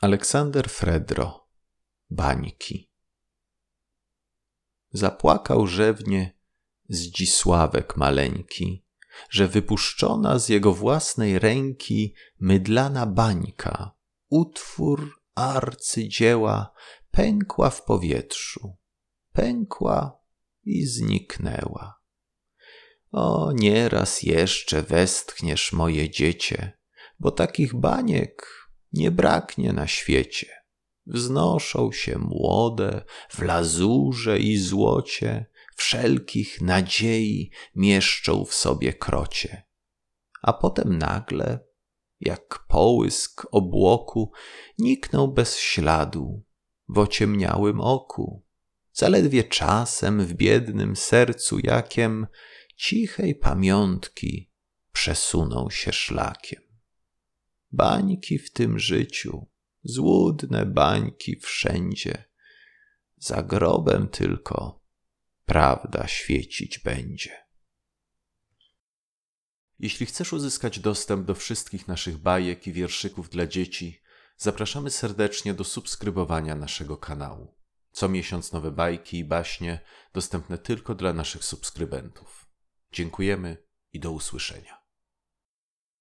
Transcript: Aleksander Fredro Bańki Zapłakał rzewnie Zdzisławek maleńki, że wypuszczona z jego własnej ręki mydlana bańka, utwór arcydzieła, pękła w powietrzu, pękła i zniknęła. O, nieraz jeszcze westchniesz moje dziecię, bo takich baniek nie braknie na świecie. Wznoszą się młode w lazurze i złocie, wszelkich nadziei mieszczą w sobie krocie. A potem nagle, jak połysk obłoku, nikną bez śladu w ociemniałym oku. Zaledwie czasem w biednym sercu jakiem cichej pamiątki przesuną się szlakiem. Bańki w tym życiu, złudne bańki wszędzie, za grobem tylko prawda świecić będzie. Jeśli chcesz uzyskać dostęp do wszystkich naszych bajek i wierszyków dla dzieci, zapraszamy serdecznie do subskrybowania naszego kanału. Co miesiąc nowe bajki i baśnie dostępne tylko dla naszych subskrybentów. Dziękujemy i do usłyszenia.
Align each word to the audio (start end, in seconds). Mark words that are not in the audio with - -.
Aleksander 0.00 0.68
Fredro 0.68 1.48
Bańki 2.10 2.90
Zapłakał 4.90 5.66
rzewnie 5.66 6.38
Zdzisławek 6.88 7.96
maleńki, 7.96 8.84
że 9.30 9.48
wypuszczona 9.48 10.38
z 10.38 10.48
jego 10.48 10.74
własnej 10.74 11.38
ręki 11.38 12.14
mydlana 12.40 13.06
bańka, 13.06 13.94
utwór 14.28 15.22
arcydzieła, 15.34 16.72
pękła 17.10 17.70
w 17.70 17.84
powietrzu, 17.84 18.76
pękła 19.32 20.20
i 20.64 20.86
zniknęła. 20.86 22.00
O, 23.12 23.52
nieraz 23.52 24.22
jeszcze 24.22 24.82
westchniesz 24.82 25.72
moje 25.72 26.10
dziecię, 26.10 26.72
bo 27.18 27.30
takich 27.30 27.74
baniek 27.74 28.57
nie 28.92 29.10
braknie 29.10 29.72
na 29.72 29.86
świecie. 29.86 30.46
Wznoszą 31.06 31.92
się 31.92 32.18
młode 32.18 33.04
w 33.30 33.42
lazurze 33.42 34.38
i 34.38 34.58
złocie, 34.58 35.46
wszelkich 35.76 36.60
nadziei 36.60 37.50
mieszczą 37.74 38.44
w 38.44 38.54
sobie 38.54 38.92
krocie. 38.92 39.62
A 40.42 40.52
potem 40.52 40.98
nagle, 40.98 41.58
jak 42.20 42.64
połysk 42.68 43.46
obłoku, 43.50 44.32
nikną 44.78 45.26
bez 45.26 45.56
śladu 45.56 46.42
w 46.88 46.98
ociemniałym 46.98 47.80
oku. 47.80 48.44
Zaledwie 48.92 49.44
czasem 49.44 50.26
w 50.26 50.34
biednym 50.34 50.96
sercu 50.96 51.58
jakiem 51.58 52.26
cichej 52.76 53.34
pamiątki 53.34 54.50
przesuną 54.92 55.70
się 55.70 55.92
szlakiem. 55.92 56.67
Bańki 57.72 58.38
w 58.38 58.52
tym 58.52 58.78
życiu, 58.78 59.46
złudne 59.82 60.66
bańki 60.66 61.40
wszędzie, 61.40 62.24
za 63.16 63.42
grobem 63.42 64.08
tylko 64.08 64.84
prawda 65.46 66.06
świecić 66.06 66.78
będzie. 66.78 67.48
Jeśli 69.78 70.06
chcesz 70.06 70.32
uzyskać 70.32 70.78
dostęp 70.78 71.26
do 71.26 71.34
wszystkich 71.34 71.88
naszych 71.88 72.18
bajek 72.18 72.66
i 72.66 72.72
wierszyków 72.72 73.30
dla 73.30 73.46
dzieci, 73.46 74.02
zapraszamy 74.36 74.90
serdecznie 74.90 75.54
do 75.54 75.64
subskrybowania 75.64 76.54
naszego 76.54 76.96
kanału. 76.96 77.54
Co 77.92 78.08
miesiąc 78.08 78.52
nowe 78.52 78.70
bajki 78.70 79.18
i 79.18 79.24
baśnie 79.24 79.80
dostępne 80.12 80.58
tylko 80.58 80.94
dla 80.94 81.12
naszych 81.12 81.44
subskrybentów. 81.44 82.48
Dziękujemy 82.92 83.56
i 83.92 84.00
do 84.00 84.12
usłyszenia. 84.12 84.77